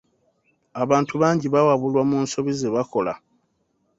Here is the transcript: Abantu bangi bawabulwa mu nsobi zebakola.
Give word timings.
Abantu 0.83 1.13
bangi 1.21 1.47
bawabulwa 1.53 2.01
mu 2.09 2.17
nsobi 2.23 2.51
zebakola. 2.59 3.13